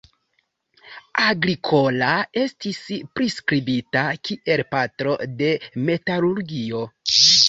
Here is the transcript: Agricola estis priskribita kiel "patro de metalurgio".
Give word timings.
Agricola 1.23 2.07
estis 2.43 2.79
priskribita 3.19 4.03
kiel 4.29 4.63
"patro 4.71 5.13
de 5.43 5.51
metalurgio". 5.91 6.81